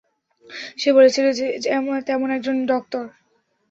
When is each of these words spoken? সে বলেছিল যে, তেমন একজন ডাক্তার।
সে 0.77 0.89
বলেছিল 0.93 1.25
যে, 1.31 1.45
তেমন 2.07 2.27
একজন 2.31 2.55
ডাক্তার। 2.65 3.03